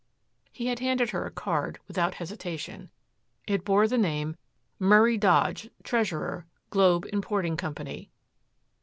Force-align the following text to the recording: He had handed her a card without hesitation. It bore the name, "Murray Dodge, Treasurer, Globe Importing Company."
He 0.51 0.65
had 0.65 0.79
handed 0.79 1.11
her 1.11 1.27
a 1.27 1.31
card 1.31 1.77
without 1.87 2.15
hesitation. 2.15 2.89
It 3.45 3.63
bore 3.63 3.87
the 3.87 3.99
name, 3.99 4.35
"Murray 4.79 5.15
Dodge, 5.15 5.69
Treasurer, 5.83 6.47
Globe 6.71 7.05
Importing 7.13 7.55
Company." 7.55 8.09